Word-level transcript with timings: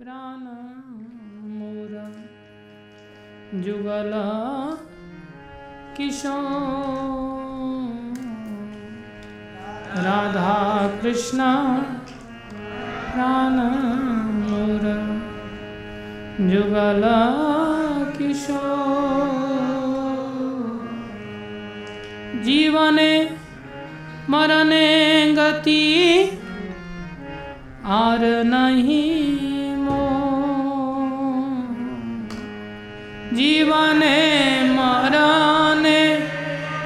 प्राणमोरा 0.00 2.02
जुगल 3.60 4.10
किशोर। 5.96 6.34
राधा 9.96 10.52
कृष्ण। 11.02 11.38
प्राण 11.38 11.94
प्राणमोर 13.12 14.84
जुगल 16.50 17.02
किशो 18.18 18.60
जीवने 22.42 23.12
मरने 24.30 24.86
गति। 25.32 25.82
आर 27.86 28.44
नहीं 28.44 29.35
जीवने 33.36 34.16
मरने 34.72 36.00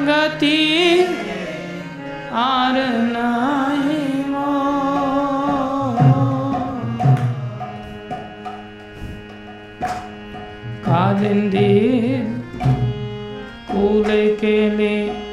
गति 0.07 0.59
आर 2.43 2.77
नाही 3.13 4.01
दी 11.51 11.69
कूल 13.71 14.05
के 14.41 14.59
लिए 14.77 15.30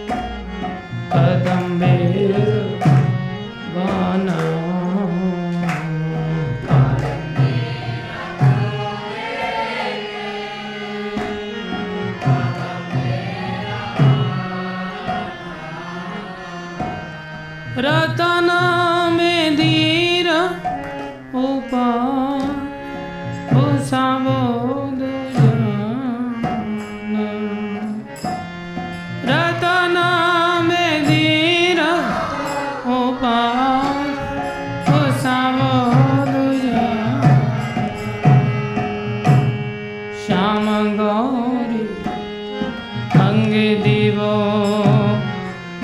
दिव 43.84 44.20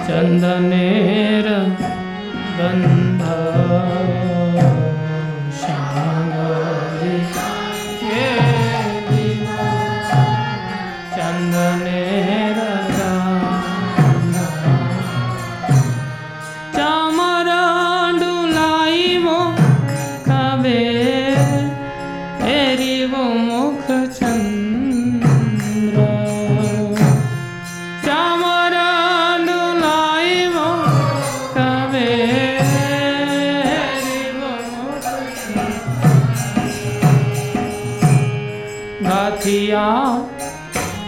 चन्दनेर 0.07 1.47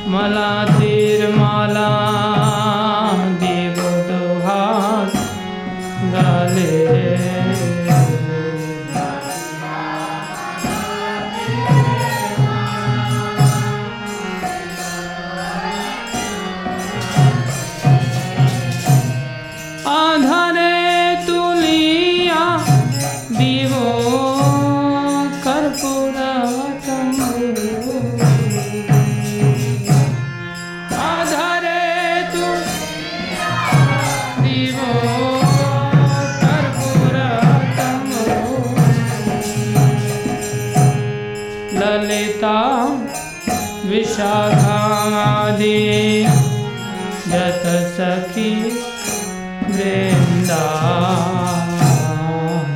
मलार् 0.08 1.31
माला 1.38 1.90
देव 3.42 3.76
दोहा 4.09 4.62
ग 6.14 7.44
शाखादि 44.16 45.80
जत 47.31 47.64
सखी 47.96 48.52
वृंदा 49.76 50.62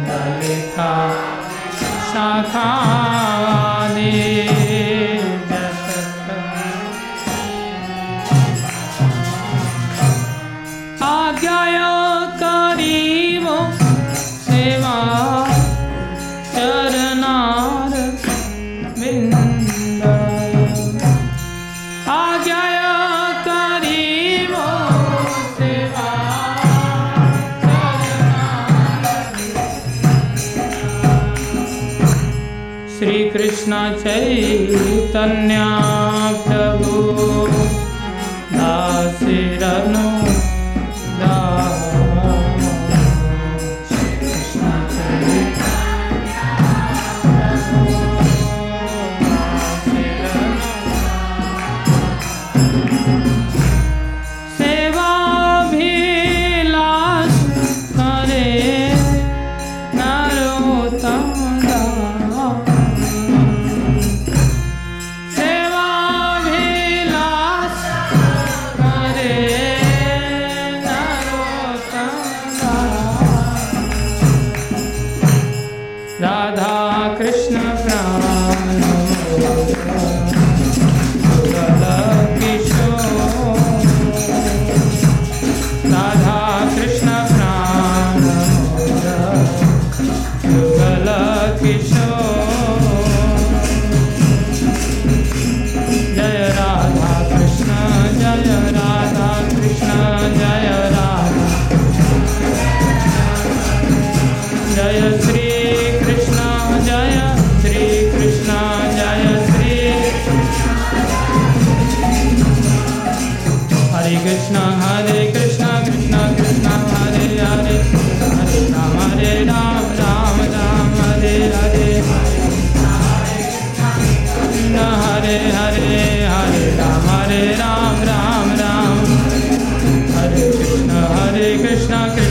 ललिता 0.07 0.91
शाखा 2.11 2.98
तन्या 35.13 35.69
प्रभो 36.47 36.97
दासिरनु 38.55 40.08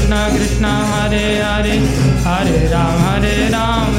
कृष्ण 0.08 0.37
कृष्ण 0.37 0.66
हरे 0.90 1.25
हरे 1.44 1.72
हरे 2.26 2.60
राम 2.72 3.00
हरे 3.05 3.34
राम। 3.52 3.98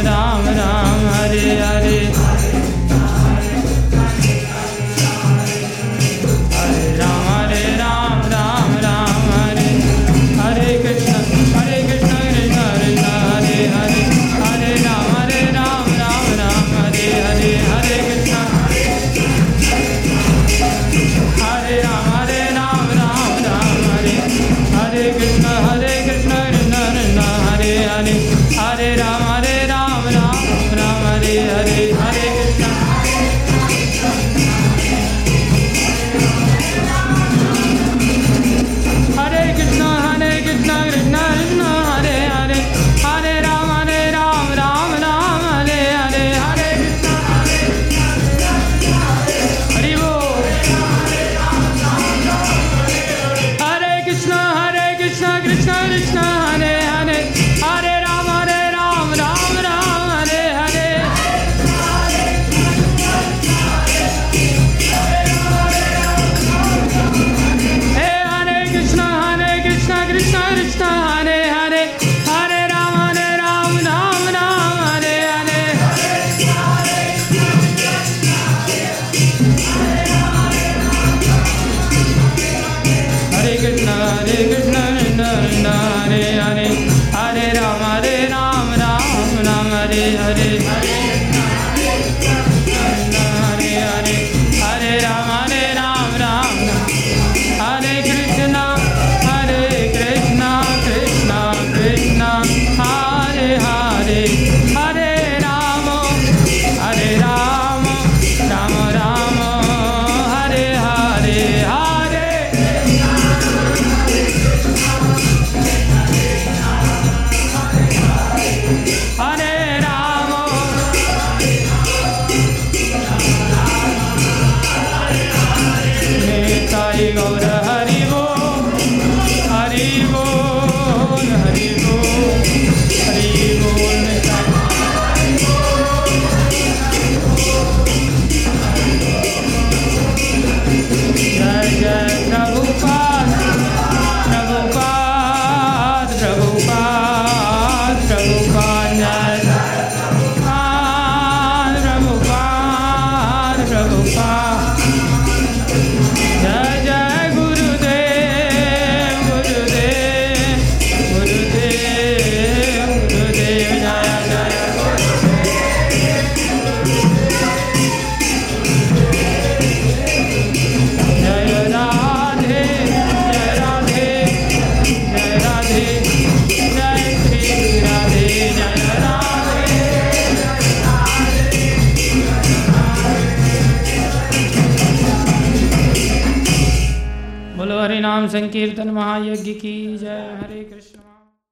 संकीर्तन 188.60 188.90
महायज्ञ 188.90 189.54
की 189.54 189.98
जय। 189.98 190.40
हरे 190.42 190.64
कृष्ण। 190.64 190.89